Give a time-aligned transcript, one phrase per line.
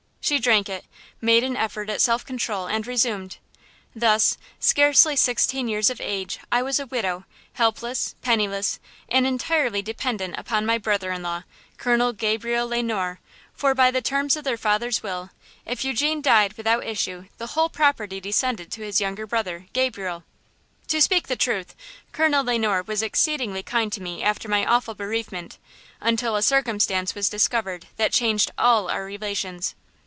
[0.23, 0.85] She drank it,
[1.19, 3.37] made an effort at self control, and resumed:
[3.95, 8.79] "Thus, scarcely sixteen years of age, I was a widow, helpless, penniless
[9.09, 11.43] and entirely dependent upon my brother in law,
[11.77, 13.19] Colonel Gabriel Le Noir,
[13.55, 15.31] for by the terms of their father's will,
[15.65, 20.23] if Eugene died without issue the whole property descended to his younger brother, Gabriel.
[20.89, 21.75] To speak the truth,
[22.13, 25.57] Colonel Le Noir was exceedingly kind to me after my awful bereavement,
[25.99, 29.73] until a circumstance was discovered that changed all our relations.